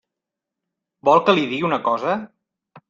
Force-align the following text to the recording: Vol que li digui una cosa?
Vol 1.11 1.21
que 1.29 1.37
li 1.39 1.47
digui 1.53 1.71
una 1.71 1.81
cosa? 1.91 2.19